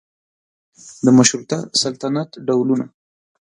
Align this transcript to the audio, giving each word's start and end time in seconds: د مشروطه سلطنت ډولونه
د 1.03 1.05
مشروطه 1.17 1.57
سلطنت 1.81 2.29
ډولونه 2.45 2.85